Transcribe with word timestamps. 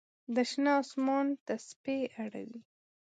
د 0.35 0.35
شنه 0.49 0.71
آسمان 0.81 1.25
تسپې 1.45 1.99
اړوي 2.23 2.59